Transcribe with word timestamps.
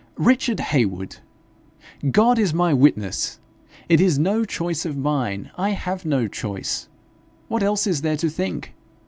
'Richard 0.17 0.59
Heywood, 0.59 1.17
God 2.09 2.39
is 2.39 2.55
my 2.55 2.73
witness 2.73 3.37
it 3.87 4.01
is 4.01 4.17
no 4.17 4.43
choice 4.45 4.83
of 4.83 4.97
mine. 4.97 5.51
I 5.59 5.73
have 5.77 6.05
no 6.05 6.27
choice: 6.27 6.89
what 7.49 7.61
else 7.61 7.85
is 7.85 8.01
there 8.01 8.17
to 8.17 8.27
think? 8.31 8.73